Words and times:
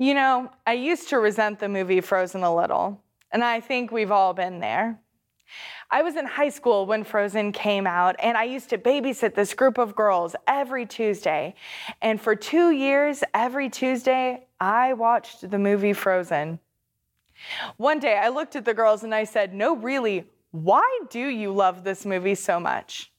You 0.00 0.14
know, 0.14 0.52
I 0.64 0.74
used 0.74 1.08
to 1.08 1.18
resent 1.18 1.58
the 1.58 1.68
movie 1.68 2.00
Frozen 2.00 2.44
a 2.44 2.54
little, 2.54 3.02
and 3.32 3.42
I 3.42 3.58
think 3.58 3.90
we've 3.90 4.12
all 4.12 4.32
been 4.32 4.60
there. 4.60 5.00
I 5.90 6.02
was 6.02 6.14
in 6.14 6.24
high 6.24 6.50
school 6.50 6.86
when 6.86 7.02
Frozen 7.02 7.50
came 7.50 7.84
out, 7.84 8.14
and 8.20 8.36
I 8.36 8.44
used 8.44 8.70
to 8.70 8.78
babysit 8.78 9.34
this 9.34 9.54
group 9.54 9.76
of 9.76 9.96
girls 9.96 10.36
every 10.46 10.86
Tuesday. 10.86 11.56
And 12.00 12.20
for 12.20 12.36
two 12.36 12.70
years, 12.70 13.24
every 13.34 13.68
Tuesday, 13.68 14.46
I 14.60 14.92
watched 14.92 15.50
the 15.50 15.58
movie 15.58 15.94
Frozen. 15.94 16.60
One 17.76 17.98
day, 17.98 18.18
I 18.18 18.28
looked 18.28 18.54
at 18.54 18.64
the 18.64 18.74
girls 18.74 19.02
and 19.02 19.12
I 19.12 19.24
said, 19.24 19.52
No, 19.52 19.74
really, 19.74 20.26
why 20.52 21.00
do 21.10 21.26
you 21.26 21.52
love 21.52 21.82
this 21.82 22.06
movie 22.06 22.36
so 22.36 22.60
much? 22.60 23.10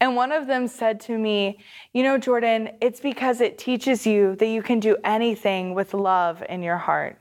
And 0.00 0.16
one 0.16 0.32
of 0.32 0.46
them 0.46 0.66
said 0.66 1.00
to 1.02 1.16
me, 1.16 1.58
You 1.92 2.02
know, 2.02 2.18
Jordan, 2.18 2.70
it's 2.80 3.00
because 3.00 3.40
it 3.40 3.58
teaches 3.58 4.06
you 4.06 4.36
that 4.36 4.46
you 4.46 4.62
can 4.62 4.80
do 4.80 4.96
anything 5.04 5.74
with 5.74 5.94
love 5.94 6.42
in 6.48 6.62
your 6.62 6.78
heart. 6.78 7.20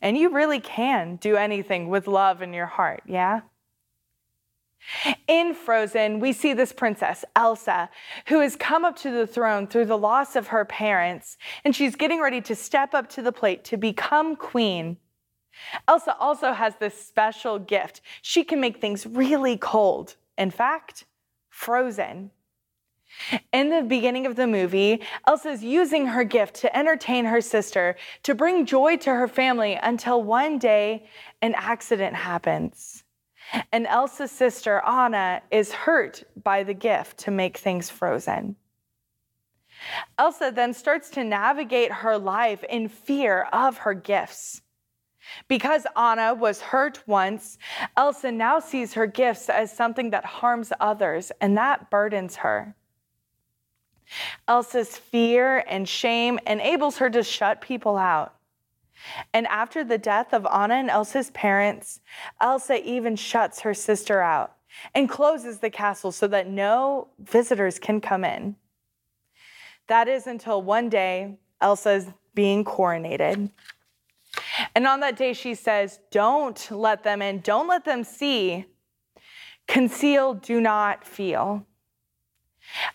And 0.00 0.16
you 0.16 0.30
really 0.30 0.60
can 0.60 1.16
do 1.16 1.36
anything 1.36 1.88
with 1.88 2.06
love 2.06 2.42
in 2.42 2.52
your 2.52 2.66
heart, 2.66 3.02
yeah? 3.06 3.40
In 5.26 5.54
Frozen, 5.54 6.20
we 6.20 6.32
see 6.32 6.52
this 6.52 6.72
princess, 6.72 7.24
Elsa, 7.34 7.88
who 8.26 8.40
has 8.40 8.54
come 8.54 8.84
up 8.84 8.96
to 8.96 9.10
the 9.10 9.26
throne 9.26 9.66
through 9.66 9.86
the 9.86 9.98
loss 9.98 10.36
of 10.36 10.48
her 10.48 10.64
parents, 10.64 11.38
and 11.64 11.74
she's 11.74 11.96
getting 11.96 12.20
ready 12.20 12.40
to 12.42 12.54
step 12.54 12.92
up 12.92 13.08
to 13.10 13.22
the 13.22 13.32
plate 13.32 13.64
to 13.64 13.76
become 13.78 14.36
queen. 14.36 14.98
Elsa 15.88 16.16
also 16.18 16.52
has 16.52 16.76
this 16.76 16.94
special 17.02 17.58
gift. 17.58 18.02
She 18.20 18.44
can 18.44 18.60
make 18.60 18.80
things 18.80 19.06
really 19.06 19.56
cold. 19.56 20.16
In 20.36 20.50
fact, 20.50 21.04
frozen. 21.54 22.30
In 23.52 23.70
the 23.70 23.82
beginning 23.82 24.26
of 24.26 24.34
the 24.34 24.46
movie, 24.46 25.00
Elsa 25.26 25.50
is 25.50 25.62
using 25.62 26.06
her 26.06 26.24
gift 26.24 26.56
to 26.56 26.76
entertain 26.76 27.24
her 27.26 27.40
sister, 27.40 27.94
to 28.24 28.34
bring 28.34 28.66
joy 28.66 28.96
to 28.98 29.10
her 29.10 29.28
family 29.28 29.78
until 29.80 30.20
one 30.22 30.58
day 30.58 31.06
an 31.42 31.54
accident 31.54 32.16
happens. 32.16 33.04
And 33.70 33.86
Elsa's 33.86 34.32
sister, 34.32 34.82
Anna, 34.84 35.42
is 35.52 35.72
hurt 35.72 36.24
by 36.42 36.64
the 36.64 36.74
gift 36.74 37.18
to 37.18 37.30
make 37.30 37.56
things 37.56 37.88
frozen. 37.88 38.56
Elsa 40.18 40.50
then 40.52 40.74
starts 40.74 41.08
to 41.10 41.22
navigate 41.22 41.92
her 41.92 42.18
life 42.18 42.64
in 42.64 42.88
fear 42.88 43.46
of 43.52 43.78
her 43.78 43.94
gifts. 43.94 44.60
Because 45.48 45.86
Anna 45.96 46.34
was 46.34 46.60
hurt 46.60 47.02
once, 47.06 47.58
Elsa 47.96 48.30
now 48.30 48.58
sees 48.58 48.94
her 48.94 49.06
gifts 49.06 49.48
as 49.48 49.74
something 49.74 50.10
that 50.10 50.24
harms 50.24 50.72
others, 50.80 51.32
and 51.40 51.56
that 51.56 51.90
burdens 51.90 52.36
her. 52.36 52.74
Elsa's 54.48 54.96
fear 54.96 55.64
and 55.68 55.88
shame 55.88 56.38
enables 56.46 56.98
her 56.98 57.10
to 57.10 57.22
shut 57.22 57.60
people 57.60 57.96
out. 57.96 58.34
And 59.32 59.46
after 59.48 59.84
the 59.84 59.98
death 59.98 60.32
of 60.32 60.46
Anna 60.46 60.74
and 60.74 60.90
Elsa's 60.90 61.30
parents, 61.30 62.00
Elsa 62.40 62.82
even 62.84 63.16
shuts 63.16 63.60
her 63.60 63.74
sister 63.74 64.20
out 64.20 64.54
and 64.94 65.08
closes 65.08 65.58
the 65.58 65.70
castle 65.70 66.12
so 66.12 66.26
that 66.28 66.48
no 66.48 67.08
visitors 67.18 67.78
can 67.78 68.00
come 68.00 68.24
in. 68.24 68.56
That 69.88 70.08
is 70.08 70.26
until 70.26 70.62
one 70.62 70.88
day 70.88 71.38
Elsa 71.60 71.90
is 71.90 72.06
being 72.34 72.64
coronated. 72.64 73.50
And 74.74 74.86
on 74.86 75.00
that 75.00 75.16
day, 75.16 75.32
she 75.32 75.54
says, 75.54 76.00
Don't 76.10 76.70
let 76.70 77.02
them 77.02 77.22
in, 77.22 77.40
don't 77.40 77.68
let 77.68 77.84
them 77.84 78.04
see. 78.04 78.66
Conceal, 79.66 80.34
do 80.34 80.60
not 80.60 81.04
feel. 81.04 81.66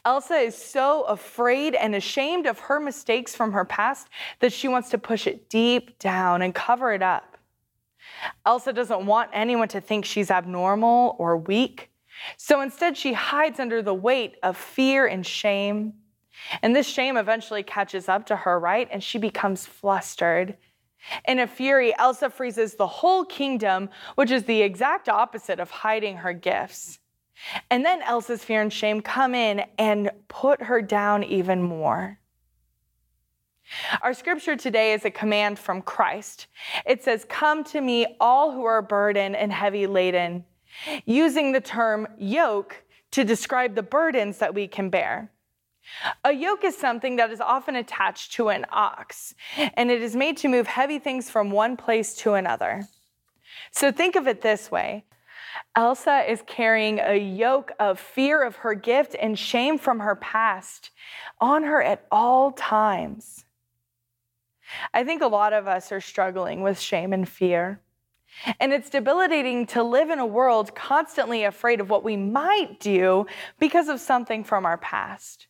Elsa 0.06 0.36
is 0.36 0.56
so 0.56 1.04
afraid 1.04 1.76
and 1.76 1.96
ashamed 1.96 2.46
of 2.46 2.60
her 2.60 2.80
mistakes 2.80 3.36
from 3.36 3.52
her 3.52 3.66
past 3.66 4.08
that 4.40 4.52
she 4.52 4.68
wants 4.68 4.90
to 4.90 4.98
push 4.98 5.28
it 5.28 5.50
deep 5.50 6.00
down 6.00 6.42
and 6.42 6.54
cover 6.56 6.92
it 6.92 7.04
up. 7.04 7.38
Elsa 8.46 8.74
doesn't 8.74 9.06
want 9.06 9.30
anyone 9.34 9.68
to 9.70 9.80
think 9.80 10.06
she's 10.06 10.32
abnormal 10.32 11.16
or 11.20 11.38
weak. 11.38 11.90
So 12.38 12.62
instead, 12.62 12.98
she 12.98 13.14
hides 13.14 13.60
under 13.60 13.82
the 13.82 13.94
weight 13.94 14.36
of 14.44 14.58
fear 14.58 15.08
and 15.08 15.26
shame. 15.26 15.94
And 16.62 16.76
this 16.76 16.88
shame 16.88 17.16
eventually 17.18 17.64
catches 17.64 18.10
up 18.10 18.26
to 18.28 18.36
her, 18.36 18.60
right? 18.60 18.88
And 18.92 19.04
she 19.04 19.18
becomes 19.18 19.66
flustered 19.66 20.58
in 21.28 21.40
a 21.40 21.48
fury, 21.48 21.94
Elsa 21.98 22.30
freezes 22.30 22.76
the 22.76 22.88
whole 22.88 23.26
kingdom, 23.26 23.90
which 24.16 24.32
is 24.32 24.44
the 24.44 24.62
exact 24.62 25.10
opposite 25.10 25.60
of 25.60 25.70
hiding 25.70 26.18
her 26.18 26.34
gifts. 26.34 27.00
And 27.70 27.86
then 27.86 28.02
Elsa's 28.02 28.44
fear 28.44 28.62
and 28.62 28.72
shame 28.72 29.02
come 29.02 29.34
in 29.34 29.64
and 29.78 30.12
put 30.28 30.64
her 30.64 30.82
down 30.82 31.24
even 31.24 31.64
more. 31.64 32.20
Our 34.02 34.14
scripture 34.14 34.56
today 34.56 34.94
is 34.94 35.06
a 35.06 35.12
command 35.12 35.60
from 35.60 35.82
Christ. 35.82 36.48
It 36.86 37.04
says, 37.04 37.26
Come 37.30 37.64
to 37.66 37.80
me, 37.80 38.16
all 38.20 38.52
who 38.52 38.66
are 38.66 38.82
burdened 38.82 39.36
and 39.36 39.54
heavy 39.54 39.86
laden, 39.86 40.44
using 41.06 41.52
the 41.52 41.62
term 41.62 42.08
yoke 42.18 42.84
to 43.12 43.24
describe 43.24 43.76
the 43.76 43.84
burdens 43.84 44.40
that 44.40 44.54
we 44.54 44.68
can 44.68 44.90
bear. 44.90 45.32
A 46.24 46.32
yoke 46.32 46.64
is 46.64 46.78
something 46.78 47.16
that 47.18 47.32
is 47.32 47.42
often 47.42 47.76
attached 47.76 48.34
to 48.34 48.50
an 48.50 48.66
ox, 48.72 49.34
and 49.74 49.92
it 49.92 50.02
is 50.02 50.16
made 50.16 50.38
to 50.38 50.48
move 50.48 50.68
heavy 50.68 51.00
things 51.00 51.30
from 51.30 51.52
one 51.52 51.78
place 51.78 52.16
to 52.18 52.34
another. 52.34 52.88
So 53.72 53.92
think 53.92 54.16
of 54.16 54.28
it 54.28 54.42
this 54.42 54.72
way 54.72 55.06
Elsa 55.76 56.30
is 56.30 56.44
carrying 56.46 57.00
a 57.00 57.18
yoke 57.18 57.72
of 57.80 58.00
fear 58.00 58.44
of 58.44 58.58
her 58.58 58.74
gift 58.74 59.16
and 59.20 59.38
shame 59.38 59.78
from 59.78 60.00
her 60.00 60.16
past 60.16 60.92
on 61.40 61.64
her 61.64 61.82
at 61.82 62.06
all 62.12 62.52
times. 62.52 63.46
I 64.94 65.04
think 65.04 65.22
a 65.22 65.28
lot 65.28 65.54
of 65.54 65.68
us 65.68 65.92
are 65.92 66.02
struggling 66.02 66.62
with 66.62 66.80
shame 66.80 67.14
and 67.14 67.28
fear. 67.28 67.82
And 68.60 68.72
it's 68.72 68.92
debilitating 68.92 69.66
to 69.68 69.84
live 69.84 70.12
in 70.12 70.20
a 70.20 70.26
world 70.26 70.76
constantly 70.76 71.44
afraid 71.44 71.82
of 71.82 71.90
what 71.90 72.04
we 72.04 72.16
might 72.16 72.80
do 72.80 73.26
because 73.60 73.90
of 73.90 74.00
something 74.00 74.44
from 74.44 74.66
our 74.66 74.78
past. 74.78 75.48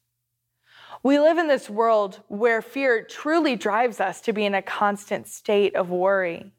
We 1.04 1.20
live 1.20 1.38
in 1.38 1.48
this 1.48 1.70
world 1.70 2.22
where 2.28 2.62
fear 2.62 3.04
truly 3.04 3.56
drives 3.56 4.00
us 4.00 4.22
to 4.22 4.34
be 4.34 4.46
in 4.46 4.56
a 4.56 4.62
constant 4.62 5.28
state 5.28 5.76
of 5.76 5.90
worry. 5.90 6.52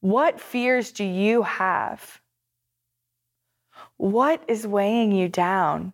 What 0.00 0.40
fears 0.40 0.92
do 0.92 1.04
you 1.04 1.42
have? 1.42 2.20
What 3.96 4.42
is 4.48 4.66
weighing 4.66 5.12
you 5.12 5.28
down? 5.28 5.92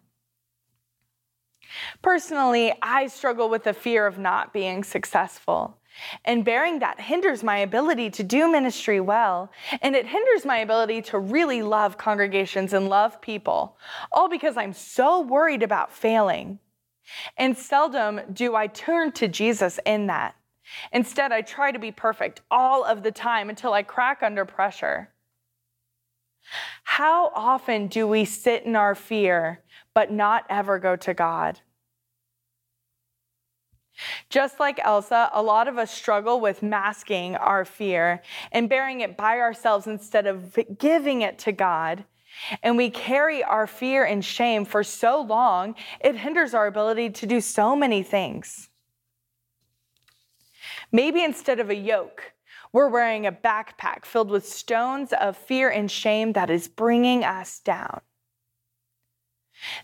Personally, 2.02 2.74
I 2.82 3.06
struggle 3.06 3.48
with 3.48 3.64
the 3.64 3.72
fear 3.72 4.06
of 4.06 4.18
not 4.18 4.52
being 4.52 4.82
successful. 4.82 5.76
And 6.24 6.44
bearing 6.44 6.78
that 6.78 7.00
hinders 7.00 7.42
my 7.42 7.58
ability 7.58 8.10
to 8.10 8.22
do 8.22 8.50
ministry 8.50 9.00
well, 9.00 9.50
and 9.82 9.94
it 9.94 10.06
hinders 10.06 10.44
my 10.44 10.58
ability 10.58 11.02
to 11.02 11.18
really 11.18 11.62
love 11.62 11.98
congregations 11.98 12.72
and 12.72 12.88
love 12.88 13.20
people, 13.20 13.76
all 14.10 14.28
because 14.28 14.56
I'm 14.56 14.72
so 14.72 15.20
worried 15.20 15.62
about 15.62 15.92
failing. 15.92 16.58
And 17.36 17.56
seldom 17.56 18.20
do 18.32 18.54
I 18.54 18.66
turn 18.66 19.12
to 19.12 19.28
Jesus 19.28 19.78
in 19.84 20.06
that. 20.06 20.34
Instead, 20.92 21.32
I 21.32 21.42
try 21.42 21.72
to 21.72 21.78
be 21.78 21.90
perfect 21.90 22.42
all 22.50 22.84
of 22.84 23.02
the 23.02 23.10
time 23.10 23.50
until 23.50 23.72
I 23.72 23.82
crack 23.82 24.22
under 24.22 24.44
pressure. 24.44 25.10
How 26.84 27.30
often 27.34 27.86
do 27.86 28.06
we 28.06 28.24
sit 28.24 28.64
in 28.64 28.76
our 28.76 28.94
fear 28.94 29.62
but 29.94 30.10
not 30.10 30.44
ever 30.48 30.78
go 30.78 30.96
to 30.96 31.14
God? 31.14 31.60
Just 34.30 34.58
like 34.58 34.80
Elsa, 34.82 35.30
a 35.32 35.42
lot 35.42 35.68
of 35.68 35.76
us 35.76 35.90
struggle 35.90 36.40
with 36.40 36.62
masking 36.62 37.36
our 37.36 37.64
fear 37.64 38.22
and 38.50 38.68
bearing 38.68 39.00
it 39.00 39.16
by 39.16 39.38
ourselves 39.38 39.86
instead 39.86 40.26
of 40.26 40.58
giving 40.78 41.22
it 41.22 41.38
to 41.40 41.52
God 41.52 42.04
and 42.62 42.76
we 42.76 42.90
carry 42.90 43.42
our 43.42 43.66
fear 43.66 44.04
and 44.04 44.24
shame 44.24 44.64
for 44.64 44.82
so 44.82 45.20
long, 45.20 45.74
it 46.00 46.16
hinders 46.16 46.54
our 46.54 46.66
ability 46.66 47.10
to 47.10 47.26
do 47.26 47.40
so 47.40 47.76
many 47.76 48.02
things. 48.02 48.68
Maybe 50.92 51.22
instead 51.22 51.60
of 51.60 51.70
a 51.70 51.74
yoke, 51.74 52.32
we're 52.72 52.88
wearing 52.88 53.26
a 53.26 53.32
backpack 53.32 54.04
filled 54.04 54.30
with 54.30 54.46
stones 54.46 55.12
of 55.12 55.36
fear 55.36 55.68
and 55.70 55.90
shame 55.90 56.32
that 56.34 56.50
is 56.50 56.68
bringing 56.68 57.24
us 57.24 57.60
down. 57.60 58.00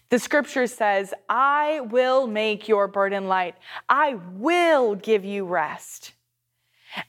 The 0.08 0.18
scripture 0.18 0.66
says, 0.66 1.12
I 1.28 1.80
will 1.80 2.26
make 2.26 2.68
your 2.68 2.88
burden 2.88 3.28
light. 3.28 3.56
I 3.88 4.14
will 4.32 4.94
give 4.94 5.24
you 5.24 5.44
rest. 5.44 6.12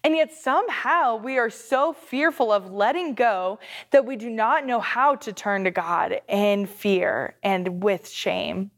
And 0.03 0.15
yet, 0.15 0.33
somehow, 0.33 1.15
we 1.15 1.37
are 1.37 1.49
so 1.49 1.93
fearful 1.93 2.51
of 2.51 2.71
letting 2.71 3.13
go 3.13 3.59
that 3.91 4.05
we 4.05 4.15
do 4.15 4.29
not 4.29 4.65
know 4.65 4.79
how 4.79 5.15
to 5.15 5.33
turn 5.33 5.63
to 5.63 5.71
God 5.71 6.21
in 6.27 6.65
fear 6.65 7.35
and 7.43 7.83
with 7.83 8.09
shame. 8.09 8.71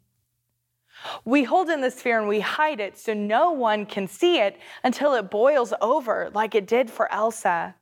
We 1.26 1.44
hold 1.44 1.70
in 1.70 1.82
this 1.82 2.02
fear 2.02 2.20
and 2.20 2.28
we 2.28 2.42
hide 2.42 2.80
it 2.80 2.98
so 2.98 3.14
no 3.14 3.52
one 3.52 3.86
can 3.86 4.08
see 4.08 4.40
it 4.40 4.58
until 4.84 5.14
it 5.14 5.32
boils 5.32 5.74
over, 5.82 6.30
like 6.34 6.56
it 6.56 6.68
did 6.68 6.92
for 6.92 7.12
Elsa. 7.12 7.76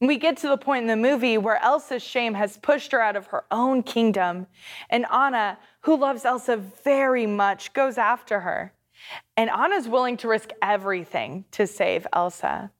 We 0.00 0.16
get 0.16 0.36
to 0.38 0.48
the 0.48 0.56
point 0.56 0.82
in 0.82 0.88
the 0.88 0.96
movie 0.96 1.38
where 1.38 1.60
Elsa's 1.62 2.02
shame 2.02 2.34
has 2.34 2.56
pushed 2.56 2.92
her 2.92 3.00
out 3.00 3.16
of 3.16 3.26
her 3.28 3.44
own 3.50 3.82
kingdom, 3.82 4.46
and 4.90 5.06
Anna, 5.12 5.58
who 5.80 5.96
loves 5.96 6.24
Elsa 6.24 6.56
very 6.56 7.26
much, 7.26 7.72
goes 7.72 7.98
after 7.98 8.40
her. 8.40 8.72
And 9.36 9.50
Anna's 9.50 9.88
willing 9.88 10.16
to 10.18 10.28
risk 10.28 10.50
everything 10.60 11.44
to 11.52 11.66
save 11.66 12.06
Elsa. 12.12 12.70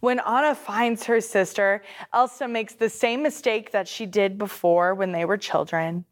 When 0.00 0.20
Anna 0.20 0.54
finds 0.54 1.04
her 1.04 1.20
sister, 1.20 1.82
Elsa 2.12 2.48
makes 2.48 2.74
the 2.74 2.88
same 2.88 3.22
mistake 3.22 3.72
that 3.72 3.88
she 3.88 4.06
did 4.06 4.38
before 4.38 4.94
when 4.94 5.12
they 5.12 5.24
were 5.24 5.36
children, 5.36 6.04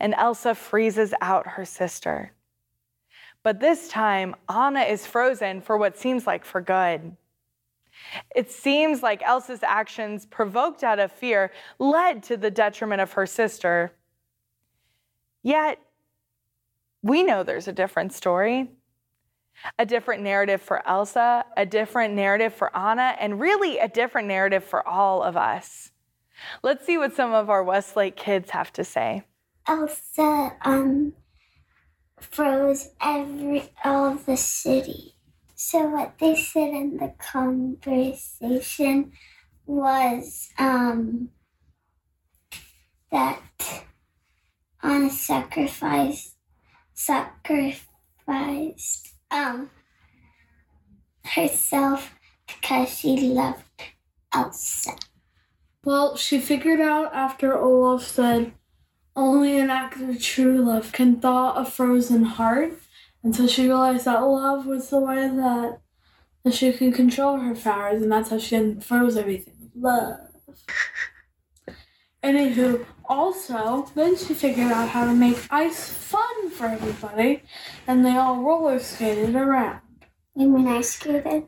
and 0.00 0.14
Elsa 0.14 0.54
freezes 0.54 1.14
out 1.20 1.46
her 1.46 1.64
sister. 1.64 2.32
But 3.42 3.60
this 3.60 3.88
time, 3.88 4.34
Anna 4.48 4.80
is 4.80 5.06
frozen 5.06 5.60
for 5.60 5.76
what 5.76 5.98
seems 5.98 6.26
like 6.26 6.44
for 6.44 6.60
good. 6.60 7.16
It 8.34 8.50
seems 8.50 9.02
like 9.02 9.22
Elsa's 9.22 9.62
actions, 9.62 10.26
provoked 10.26 10.82
out 10.82 10.98
of 10.98 11.12
fear, 11.12 11.52
led 11.78 12.22
to 12.24 12.36
the 12.36 12.50
detriment 12.50 13.00
of 13.00 13.12
her 13.12 13.26
sister. 13.26 13.92
Yet, 15.42 15.78
we 17.04 17.22
know 17.22 17.42
there's 17.42 17.68
a 17.68 17.72
different 17.72 18.12
story 18.12 18.68
a 19.78 19.86
different 19.86 20.22
narrative 20.22 20.60
for 20.60 20.86
Elsa, 20.86 21.44
a 21.56 21.64
different 21.64 22.14
narrative 22.14 22.52
for 22.52 22.76
Anna, 22.76 23.16
and 23.18 23.40
really 23.40 23.78
a 23.78 23.88
different 23.88 24.28
narrative 24.28 24.64
for 24.64 24.86
all 24.86 25.22
of 25.22 25.36
us. 25.36 25.92
Let's 26.62 26.84
see 26.84 26.98
what 26.98 27.14
some 27.14 27.32
of 27.32 27.48
our 27.48 27.62
Westlake 27.62 28.16
kids 28.16 28.50
have 28.50 28.72
to 28.74 28.84
say. 28.84 29.22
Elsa 29.66 30.52
um, 30.64 31.12
froze 32.18 32.90
every 33.00 33.70
all 33.84 34.14
the 34.14 34.36
city. 34.36 35.14
So 35.54 35.86
what 35.86 36.18
they 36.18 36.34
said 36.36 36.70
in 36.70 36.96
the 36.96 37.14
conversation 37.18 39.12
was 39.66 40.50
um, 40.58 41.30
that 43.10 43.40
Anna 44.82 45.10
sacrifice 45.10 46.33
sacrificed 47.06 49.12
um 49.30 49.70
herself 51.24 52.14
because 52.46 52.98
she 52.98 53.16
loved 53.16 53.62
Elsa. 54.32 54.92
Well, 55.84 56.16
she 56.16 56.40
figured 56.40 56.80
out 56.80 57.14
after 57.14 57.58
Olaf 57.58 58.06
said, 58.06 58.52
only 59.16 59.58
an 59.58 59.70
act 59.70 60.00
of 60.00 60.20
true 60.20 60.64
love 60.64 60.92
can 60.92 61.20
thaw 61.20 61.52
a 61.52 61.64
frozen 61.64 62.24
heart. 62.24 62.80
And 63.22 63.34
so 63.34 63.46
she 63.46 63.66
realized 63.66 64.06
that 64.06 64.20
love 64.20 64.66
was 64.66 64.90
the 64.90 64.98
way 64.98 65.28
that, 65.28 65.80
that 66.42 66.54
she 66.54 66.72
could 66.72 66.94
control 66.94 67.38
her 67.38 67.54
powers, 67.54 68.02
and 68.02 68.10
that's 68.10 68.30
how 68.30 68.38
she 68.38 68.76
froze 68.80 69.16
everything. 69.16 69.70
Love. 69.74 70.18
Anywho, 72.24 72.84
also, 73.06 73.88
then 73.94 74.16
she 74.16 74.34
figured 74.34 74.72
out 74.72 74.88
how 74.88 75.04
to 75.04 75.14
make 75.14 75.38
ice 75.50 75.88
fun 75.88 76.50
for 76.50 76.66
everybody, 76.66 77.42
and 77.86 78.04
they 78.04 78.16
all 78.16 78.42
roller 78.42 78.78
skated 78.78 79.34
around. 79.34 79.80
You 80.34 80.48
mean 80.48 80.68
ice 80.68 80.94
skated? 80.94 81.44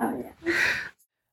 Oh, 0.00 0.24
yeah. 0.44 0.54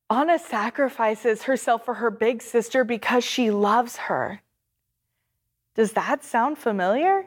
Anna 0.09 0.37
sacrifices 0.37 1.43
herself 1.43 1.85
for 1.85 1.95
her 1.95 2.11
big 2.11 2.41
sister 2.41 2.83
because 2.83 3.23
she 3.23 3.49
loves 3.49 3.97
her. 3.97 4.41
Does 5.75 5.93
that 5.93 6.23
sound 6.23 6.57
familiar? 6.57 7.25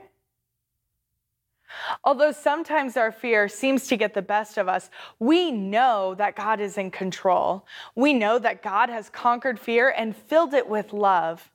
Although 2.04 2.32
sometimes 2.32 2.96
our 2.96 3.10
fear 3.10 3.48
seems 3.48 3.88
to 3.88 3.96
get 3.96 4.14
the 4.14 4.22
best 4.22 4.56
of 4.56 4.68
us, 4.68 4.88
we 5.18 5.50
know 5.50 6.14
that 6.14 6.36
God 6.36 6.60
is 6.60 6.78
in 6.78 6.90
control. 6.90 7.66
We 7.94 8.12
know 8.12 8.38
that 8.38 8.62
God 8.62 8.88
has 8.88 9.10
conquered 9.10 9.58
fear 9.58 9.92
and 9.96 10.16
filled 10.16 10.54
it 10.54 10.68
with 10.68 10.92
love. 10.92 11.50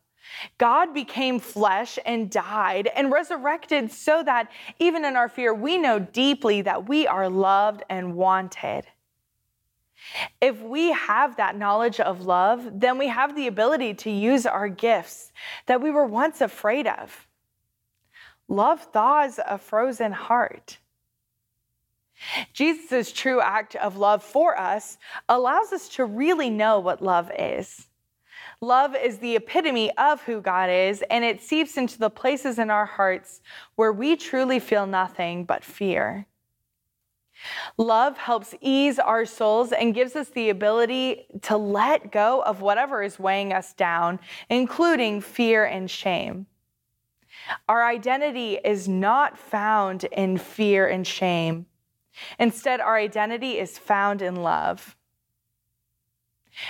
God 0.57 0.93
became 0.93 1.39
flesh 1.39 1.97
and 2.05 2.29
died 2.29 2.89
and 2.95 3.11
resurrected 3.11 3.91
so 3.91 4.23
that 4.23 4.51
even 4.79 5.05
in 5.05 5.15
our 5.15 5.29
fear, 5.29 5.53
we 5.53 5.77
know 5.77 5.99
deeply 5.99 6.61
that 6.61 6.87
we 6.87 7.07
are 7.07 7.29
loved 7.29 7.83
and 7.89 8.15
wanted. 8.15 8.85
If 10.39 10.61
we 10.61 10.91
have 10.91 11.37
that 11.37 11.57
knowledge 11.57 11.99
of 11.99 12.25
love, 12.25 12.79
then 12.79 12.97
we 12.97 13.07
have 13.07 13.35
the 13.35 13.47
ability 13.47 13.93
to 13.95 14.09
use 14.09 14.45
our 14.45 14.67
gifts 14.67 15.31
that 15.67 15.81
we 15.81 15.91
were 15.91 16.05
once 16.05 16.41
afraid 16.41 16.87
of. 16.87 17.27
Love 18.47 18.81
thaws 18.91 19.39
a 19.45 19.57
frozen 19.57 20.11
heart. 20.11 20.79
Jesus' 22.53 23.11
true 23.11 23.41
act 23.41 23.75
of 23.75 23.97
love 23.97 24.23
for 24.23 24.59
us 24.59 24.97
allows 25.29 25.71
us 25.71 25.89
to 25.89 26.05
really 26.05 26.49
know 26.49 26.79
what 26.79 27.01
love 27.01 27.31
is. 27.37 27.87
Love 28.63 28.95
is 28.95 29.17
the 29.17 29.35
epitome 29.35 29.89
of 29.97 30.21
who 30.21 30.39
God 30.39 30.69
is, 30.69 31.03
and 31.09 31.25
it 31.25 31.41
seeps 31.41 31.77
into 31.77 31.97
the 31.97 32.11
places 32.11 32.59
in 32.59 32.69
our 32.69 32.85
hearts 32.85 33.41
where 33.75 33.91
we 33.91 34.15
truly 34.15 34.59
feel 34.59 34.85
nothing 34.85 35.45
but 35.45 35.63
fear. 35.63 36.27
Love 37.77 38.17
helps 38.17 38.53
ease 38.61 38.99
our 38.99 39.25
souls 39.25 39.71
and 39.71 39.95
gives 39.95 40.15
us 40.15 40.29
the 40.29 40.49
ability 40.49 41.25
to 41.41 41.57
let 41.57 42.11
go 42.11 42.43
of 42.43 42.61
whatever 42.61 43.01
is 43.01 43.17
weighing 43.17 43.51
us 43.51 43.73
down, 43.73 44.19
including 44.47 45.21
fear 45.21 45.65
and 45.65 45.89
shame. 45.89 46.45
Our 47.67 47.83
identity 47.83 48.59
is 48.63 48.87
not 48.87 49.39
found 49.39 50.03
in 50.03 50.37
fear 50.37 50.87
and 50.87 51.07
shame. 51.07 51.65
Instead, 52.37 52.79
our 52.79 52.97
identity 52.97 53.57
is 53.57 53.79
found 53.79 54.21
in 54.21 54.35
love. 54.35 54.95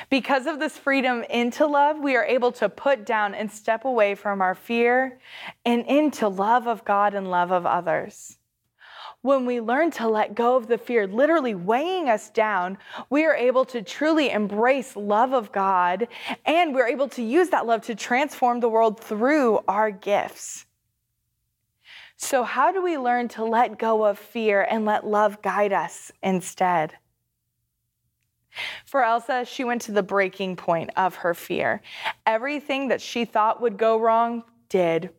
Because 0.10 0.46
of 0.48 0.60
this 0.60 0.78
freedom 0.78 1.24
into 1.24 1.66
love, 1.66 2.00
we 2.00 2.16
are 2.16 2.24
able 2.24 2.52
to 2.54 2.70
put 2.70 3.06
down 3.06 3.34
and 3.34 3.52
step 3.52 3.86
away 3.86 4.16
from 4.16 4.42
our 4.42 4.56
fear 4.56 5.20
and 5.66 5.86
into 5.86 6.28
love 6.28 6.68
of 6.68 6.86
God 6.86 7.14
and 7.14 7.30
love 7.30 7.52
of 7.52 7.66
others. 7.66 8.38
When 9.22 9.46
we 9.46 9.62
learn 9.62 9.92
to 9.92 10.08
let 10.08 10.34
go 10.34 10.56
of 10.56 10.68
the 10.68 10.80
fear 10.80 11.06
literally 11.06 11.54
weighing 11.54 12.10
us 12.10 12.32
down, 12.32 12.80
we 13.10 13.24
are 13.26 13.36
able 13.36 13.66
to 13.66 13.84
truly 13.84 14.32
embrace 14.32 14.96
love 14.96 15.34
of 15.34 15.52
God 15.52 16.08
and 16.46 16.74
we're 16.74 16.88
able 16.88 17.08
to 17.10 17.22
use 17.22 17.50
that 17.50 17.68
love 17.68 17.82
to 17.84 17.96
transform 17.96 18.60
the 18.60 18.70
world 18.70 19.00
through 19.00 19.60
our 19.68 19.92
gifts. 19.92 20.66
So, 22.18 22.44
how 22.44 22.72
do 22.72 22.82
we 22.84 22.98
learn 22.98 23.28
to 23.30 23.44
let 23.44 23.78
go 23.80 24.06
of 24.06 24.18
fear 24.18 24.62
and 24.62 24.86
let 24.86 25.06
love 25.06 25.42
guide 25.42 25.74
us 25.74 26.12
instead? 26.24 26.94
For 28.86 29.04
Elsa, 29.04 29.46
she 29.46 29.64
went 29.64 29.82
to 29.84 29.92
the 29.92 30.04
breaking 30.04 30.56
point 30.56 30.90
of 30.96 31.16
her 31.16 31.34
fear. 31.34 31.82
Everything 32.26 32.90
that 32.90 33.02
she 33.02 33.26
thought 33.26 33.62
would 33.62 33.78
go 33.78 34.00
wrong 34.00 34.44
did. 34.70 35.12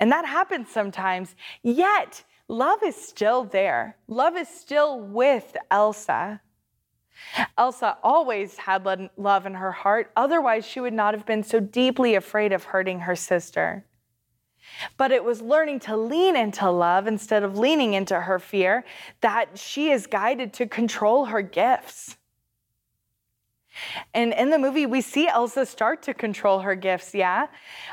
And 0.00 0.10
that 0.12 0.26
happens 0.26 0.68
sometimes. 0.68 1.34
Yet, 1.62 2.24
love 2.48 2.80
is 2.84 2.96
still 2.96 3.44
there. 3.44 3.96
Love 4.08 4.36
is 4.36 4.48
still 4.48 5.00
with 5.00 5.56
Elsa. 5.70 6.40
Elsa 7.56 7.98
always 8.02 8.56
had 8.56 8.84
love 9.16 9.46
in 9.46 9.54
her 9.54 9.72
heart, 9.72 10.10
otherwise, 10.16 10.66
she 10.66 10.80
would 10.80 10.92
not 10.92 11.14
have 11.14 11.26
been 11.26 11.42
so 11.42 11.60
deeply 11.60 12.14
afraid 12.14 12.52
of 12.52 12.64
hurting 12.64 13.00
her 13.00 13.14
sister. 13.14 13.84
But 14.96 15.12
it 15.12 15.24
was 15.24 15.40
learning 15.40 15.80
to 15.80 15.96
lean 15.96 16.36
into 16.36 16.70
love 16.70 17.06
instead 17.06 17.42
of 17.42 17.58
leaning 17.58 17.94
into 17.94 18.20
her 18.20 18.38
fear 18.38 18.84
that 19.20 19.58
she 19.58 19.90
is 19.90 20.06
guided 20.06 20.52
to 20.54 20.66
control 20.66 21.26
her 21.26 21.42
gifts. 21.42 22.16
And 24.12 24.32
in 24.34 24.50
the 24.50 24.58
movie, 24.58 24.86
we 24.86 25.00
see 25.00 25.28
Elsa 25.28 25.64
start 25.64 26.02
to 26.02 26.14
control 26.14 26.60
her 26.60 26.74
gifts, 26.74 27.14
yeah? 27.14 27.46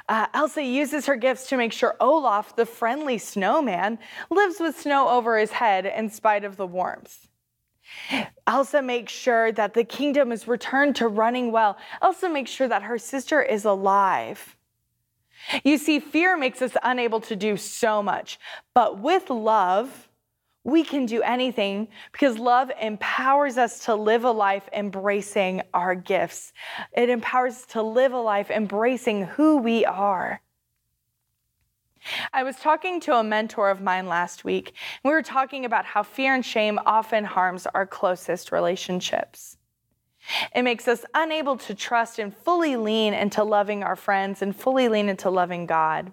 Uh, 0.08 0.28
Elsa 0.34 0.62
uses 0.62 1.06
her 1.06 1.16
gifts 1.16 1.48
to 1.48 1.58
make 1.58 1.72
sure 1.72 1.96
Olaf, 2.00 2.56
the 2.56 2.66
friendly 2.66 3.18
snowman, 3.18 3.98
lives 4.30 4.60
with 4.60 4.78
snow 4.78 5.08
over 5.08 5.38
his 5.38 5.52
head 5.52 5.86
in 5.86 6.10
spite 6.10 6.44
of 6.44 6.58
the 6.58 6.68
warmth. 6.68 7.28
Elsa 8.46 8.82
makes 8.82 9.14
sure 9.14 9.52
that 9.52 9.74
the 9.74 9.84
kingdom 9.84 10.32
is 10.32 10.48
returned 10.48 10.96
to 10.98 11.08
running 11.08 11.52
well. 11.52 11.78
Elsa 12.02 12.30
makes 12.30 12.52
sure 12.52 12.68
that 12.68 12.84
her 12.84 12.98
sister 12.98 13.42
is 13.42 13.66
alive. 13.66 14.56
You 15.64 15.78
see, 15.78 16.00
fear 16.00 16.38
makes 16.38 16.62
us 16.62 16.76
unable 16.84 17.22
to 17.22 17.36
do 17.36 17.58
so 17.58 18.04
much, 18.04 18.40
but 18.74 19.00
with 19.00 19.30
love, 19.30 20.10
we 20.64 20.84
can 20.84 21.06
do 21.06 21.22
anything 21.22 21.88
because 22.12 22.38
love 22.38 22.72
empowers 22.82 23.58
us 23.58 23.86
to 23.86 23.96
live 23.96 24.24
a 24.24 24.32
life 24.32 24.68
embracing 24.74 25.62
our 25.74 25.96
gifts. 25.96 26.54
It 26.96 27.10
empowers 27.10 27.54
us 27.54 27.66
to 27.68 27.82
live 27.82 28.14
a 28.14 28.20
life 28.20 28.52
embracing 28.52 29.24
who 29.26 29.58
we 29.58 29.86
are. 29.86 30.42
I 32.34 32.44
was 32.44 32.56
talking 32.58 33.00
to 33.02 33.16
a 33.16 33.24
mentor 33.24 33.70
of 33.70 33.82
mine 33.82 34.08
last 34.08 34.44
week. 34.44 34.74
And 35.04 35.10
We 35.10 35.16
were 35.16 35.22
talking 35.22 35.66
about 35.66 35.86
how 35.86 36.04
fear 36.04 36.34
and 36.34 36.46
shame 36.46 36.80
often 36.86 37.26
harms 37.26 37.68
our 37.68 37.86
closest 37.86 38.52
relationships. 38.52 39.59
It 40.60 40.64
makes 40.64 40.90
us 40.90 41.06
unable 41.14 41.56
to 41.56 41.74
trust 41.74 42.20
and 42.20 42.36
fully 42.36 42.76
lean 42.76 43.14
into 43.14 43.46
loving 43.46 43.82
our 43.82 43.96
friends 43.96 44.42
and 44.42 44.54
fully 44.54 44.90
lean 44.90 45.08
into 45.08 45.30
loving 45.30 45.66
God. 45.66 46.12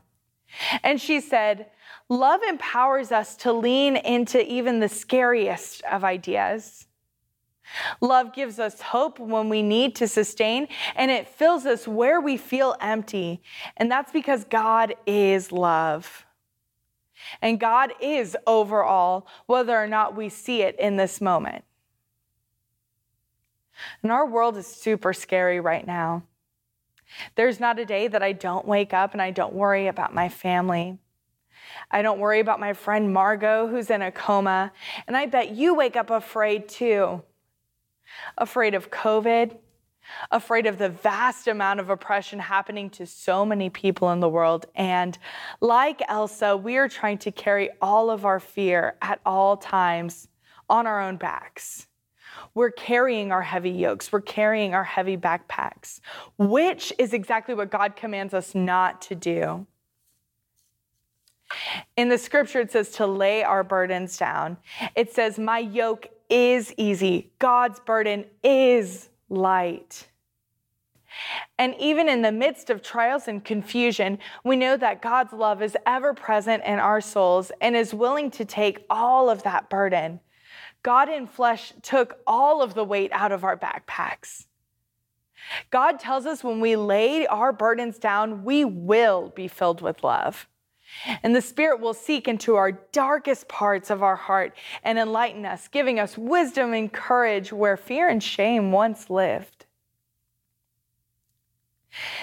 And 0.85 1.01
she 1.01 1.21
said, 1.21 1.67
Love 2.09 2.45
empowers 2.45 3.11
us 3.11 3.35
to 3.39 3.53
lean 3.53 3.97
into 3.97 4.41
even 4.49 4.79
the 4.79 4.89
scariest 4.89 5.83
of 5.83 6.05
ideas. 6.05 6.87
Love 8.01 8.33
gives 8.33 8.61
us 8.61 8.81
hope 8.81 9.19
when 9.19 9.49
we 9.49 9.63
need 9.63 9.97
to 9.97 10.07
sustain, 10.07 10.69
and 10.95 11.11
it 11.11 11.27
fills 11.27 11.67
us 11.67 11.89
where 11.89 12.21
we 12.21 12.37
feel 12.37 12.77
empty. 12.81 13.43
And 13.77 13.91
that's 13.91 14.13
because 14.13 14.45
God 14.45 14.95
is 15.07 15.51
love. 15.51 16.25
And 17.43 17.59
God 17.59 17.95
is 18.01 18.37
over 18.47 18.85
all, 18.85 19.27
whether 19.47 19.77
or 19.77 19.89
not 19.89 20.15
we 20.15 20.29
see 20.29 20.63
it 20.63 20.79
in 20.79 20.95
this 20.95 21.21
moment. 21.21 21.65
And 24.03 24.13
our 24.13 24.27
world 24.27 24.57
is 24.57 24.67
super 24.67 25.13
scary 25.13 25.61
right 25.61 25.87
now. 25.87 26.23
There's 27.35 27.61
not 27.61 27.79
a 27.79 27.85
day 27.85 28.09
that 28.09 28.23
I 28.23 28.33
don't 28.33 28.67
wake 28.67 28.93
up 28.93 29.13
and 29.13 29.23
I 29.23 29.31
don't 29.31 29.55
worry 29.55 29.87
about 29.87 30.15
my 30.15 30.29
family. 30.29 30.99
I 31.91 32.03
don't 32.03 32.19
worry 32.19 32.41
about 32.41 32.61
my 32.61 32.73
friend 32.73 33.13
Margot, 33.13 33.69
who's 33.69 33.91
in 33.91 34.03
a 34.03 34.11
coma. 34.11 34.73
And 35.07 35.17
I 35.17 35.27
bet 35.27 35.51
you 35.51 35.75
wake 35.75 35.97
up 35.97 36.11
afraid 36.11 36.69
too. 36.69 37.23
Afraid 38.39 38.75
of 38.75 38.91
COVID, 38.91 39.57
afraid 40.31 40.67
of 40.67 40.79
the 40.79 40.89
vast 40.89 41.49
amount 41.49 41.81
of 41.81 41.91
oppression 41.91 42.39
happening 42.39 42.91
to 42.91 43.07
so 43.07 43.45
many 43.45 43.71
people 43.71 44.11
in 44.11 44.21
the 44.21 44.29
world. 44.29 44.67
And 44.75 45.19
like 45.61 46.03
Elsa, 46.09 46.57
we 46.57 46.77
are 46.77 46.89
trying 46.89 47.19
to 47.19 47.31
carry 47.31 47.71
all 47.81 48.11
of 48.11 48.25
our 48.25 48.41
fear 48.41 48.97
at 49.03 49.21
all 49.27 49.57
times 49.57 50.29
on 50.69 50.87
our 50.87 51.01
own 51.01 51.17
backs. 51.17 51.87
We're 52.55 52.71
carrying 52.71 53.33
our 53.33 53.43
heavy 53.43 53.71
yokes, 53.71 54.13
we're 54.13 54.21
carrying 54.21 54.75
our 54.75 54.85
heavy 54.85 55.17
backpacks, 55.17 56.01
which 56.39 56.93
is 56.99 57.13
exactly 57.13 57.55
what 57.55 57.71
God 57.71 57.97
commands 57.97 58.35
us 58.35 58.55
not 58.55 59.03
to 59.03 59.15
do. 59.15 59.67
In 61.97 62.09
the 62.09 62.19
scripture, 62.19 62.61
it 62.61 62.73
says 62.73 62.91
to 62.93 63.07
lay 63.07 63.43
our 63.43 63.63
burdens 63.63 64.17
down. 64.17 64.57
It 64.97 65.13
says, 65.13 65.39
My 65.39 65.61
yoke 65.61 66.09
is 66.29 66.75
easy, 66.77 67.31
God's 67.39 67.81
burden 67.81 68.25
is 68.43 69.09
light. 69.29 70.09
And 71.59 71.75
even 71.79 72.09
in 72.09 72.23
the 72.23 72.33
midst 72.33 72.69
of 72.69 72.83
trials 72.83 73.29
and 73.29 73.43
confusion, 73.45 74.19
we 74.45 74.57
know 74.57 74.77
that 74.77 75.01
God's 75.01 75.33
love 75.33 75.63
is 75.63 75.77
ever 75.87 76.13
present 76.13 76.63
in 76.65 76.79
our 76.79 77.01
souls 77.01 77.51
and 77.61 77.75
is 77.75 77.95
willing 77.95 78.31
to 78.33 78.45
take 78.45 78.85
all 78.91 79.31
of 79.31 79.43
that 79.45 79.71
burden. 79.71 80.21
God 80.87 81.09
in 81.09 81.27
flesh 81.27 81.73
took 81.83 82.21
all 82.29 82.63
of 82.63 82.75
the 82.75 82.85
weight 82.85 83.11
out 83.11 83.33
of 83.33 83.43
our 83.43 83.57
backpacks. 83.57 84.47
God 85.71 85.99
tells 85.99 86.27
us 86.27 86.45
when 86.45 86.61
we 86.61 86.77
lay 86.77 87.27
our 87.27 87.53
burdens 87.53 87.99
down, 87.99 88.45
we 88.45 88.65
will 88.65 89.33
be 89.35 89.49
filled 89.49 89.83
with 89.83 90.05
love. 90.05 90.47
And 91.25 91.35
the 91.35 91.43
Spirit 91.43 91.81
will 91.81 91.93
seek 91.93 92.29
into 92.29 92.55
our 92.55 92.71
darkest 92.71 93.49
parts 93.49 93.91
of 93.91 94.05
our 94.05 94.15
heart 94.15 94.57
and 94.85 94.97
enlighten 94.97 95.45
us, 95.45 95.67
giving 95.67 95.99
us 95.99 96.17
wisdom 96.17 96.73
and 96.73 96.93
courage 96.93 97.53
where 97.53 97.77
fear 97.77 98.09
and 98.09 98.23
shame 98.23 98.71
once 98.71 99.11
lived. 99.11 99.67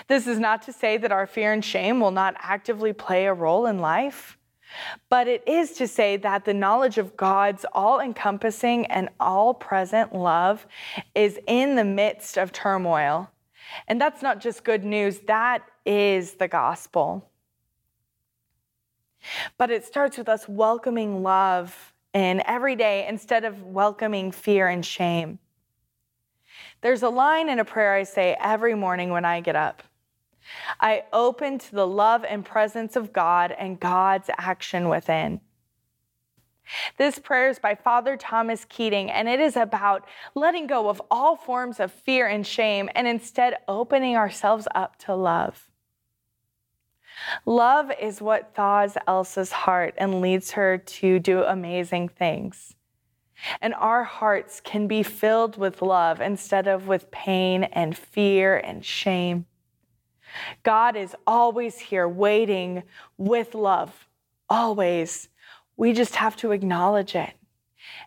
This 0.08 0.26
is 0.26 0.40
not 0.40 0.62
to 0.62 0.72
say 0.72 0.96
that 0.96 1.12
our 1.12 1.28
fear 1.28 1.52
and 1.52 1.66
shame 1.66 2.00
will 2.00 2.12
not 2.12 2.36
actively 2.40 2.94
play 2.94 3.26
a 3.26 3.34
role 3.34 3.66
in 3.66 3.80
life, 3.80 4.38
but 5.10 5.28
it 5.28 5.44
is 5.48 5.74
to 5.74 5.88
say 5.88 6.18
that 6.18 6.46
the 6.46 6.54
knowledge 6.54 6.98
of 6.98 7.16
God's 7.18 7.66
all 7.74 8.00
encompassing 8.00 8.86
and 8.88 9.10
all 9.20 9.54
present 9.54 10.14
love 10.14 10.66
is 11.16 11.40
in 11.48 11.76
the 11.76 11.84
midst 11.84 12.38
of 12.38 12.52
turmoil. 12.52 13.30
And 13.88 14.00
that's 14.00 14.22
not 14.22 14.40
just 14.40 14.64
good 14.64 14.84
news, 14.84 15.20
that 15.28 15.64
is 15.86 16.34
the 16.34 16.48
gospel. 16.48 17.30
But 19.58 19.72
it 19.72 19.86
starts 19.86 20.18
with 20.18 20.30
us 20.30 20.48
welcoming 20.48 21.24
love 21.24 21.94
in 22.14 22.44
every 22.46 22.76
day 22.76 23.08
instead 23.08 23.44
of 23.44 23.64
welcoming 23.64 24.32
fear 24.32 24.68
and 24.68 24.86
shame. 24.86 25.40
There's 26.82 27.04
a 27.04 27.10
line 27.10 27.50
in 27.50 27.60
a 27.60 27.66
prayer 27.66 27.94
I 27.94 28.04
say 28.04 28.36
every 28.40 28.76
morning 28.76 29.10
when 29.10 29.26
I 29.26 29.40
get 29.40 29.56
up. 29.56 29.84
I 30.80 31.04
open 31.14 31.60
to 31.60 31.76
the 31.76 31.88
love 31.88 32.24
and 32.24 32.46
presence 32.46 32.96
of 32.96 33.14
God 33.14 33.52
and 33.52 33.80
God's 33.80 34.30
action 34.38 34.90
within. 34.90 35.42
This 36.98 37.20
prayer 37.20 37.50
is 37.50 37.60
by 37.60 37.76
Father 37.76 38.16
Thomas 38.16 38.66
Keating, 38.66 39.12
and 39.12 39.28
it 39.28 39.40
is 39.40 39.58
about 39.58 40.06
letting 40.34 40.68
go 40.68 40.90
of 40.90 41.02
all 41.12 41.36
forms 41.36 41.80
of 41.80 41.92
fear 41.92 42.28
and 42.28 42.48
shame 42.48 42.90
and 42.96 43.08
instead 43.08 43.58
opening 43.68 44.16
ourselves 44.16 44.68
up 44.74 44.98
to 45.00 45.16
love. 45.16 45.70
Love 47.46 47.92
is 48.02 48.22
what 48.22 48.56
thaws 48.56 48.98
Elsa's 49.08 49.52
heart 49.52 49.94
and 49.98 50.22
leads 50.22 50.52
her 50.52 50.78
to 50.78 51.20
do 51.20 51.44
amazing 51.44 52.10
things. 52.10 52.76
And 53.62 53.74
our 53.74 54.04
hearts 54.04 54.62
can 54.62 54.88
be 54.88 55.04
filled 55.04 55.58
with 55.58 55.82
love 55.82 56.22
instead 56.22 56.68
of 56.68 56.88
with 56.88 57.12
pain 57.12 57.66
and 57.66 57.98
fear 57.98 58.58
and 58.58 58.86
shame. 58.86 59.46
God 60.64 60.96
is 60.96 61.16
always 61.26 61.80
here 61.80 62.08
waiting 62.08 62.84
with 63.18 63.56
love, 63.56 64.08
always. 64.50 65.30
We 65.78 65.94
just 65.94 66.16
have 66.16 66.36
to 66.38 66.52
acknowledge 66.52 67.16
it. 67.16 67.34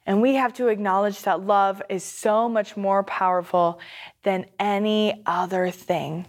And 0.07 0.23
we 0.23 0.35
have 0.35 0.55
to 0.55 0.69
acknowledge 0.69 1.23
that 1.23 1.43
love 1.43 1.83
is 1.89 2.03
so 2.03 2.49
much 2.49 2.77
more 2.77 3.03
powerful 3.03 3.81
than 4.23 4.47
any 4.59 5.23
other 5.27 5.71
thing. 5.71 6.27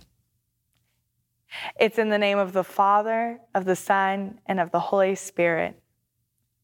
It's 1.80 1.98
in 1.98 2.10
the 2.10 2.18
name 2.18 2.38
of 2.38 2.54
the 2.54 2.64
Father, 2.64 3.40
of 3.56 3.66
the 3.66 3.76
Son, 3.76 4.40
and 4.46 4.60
of 4.60 4.72
the 4.72 4.80
Holy 4.80 5.16
Spirit. 5.16 5.80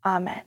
Amen. 0.06 0.42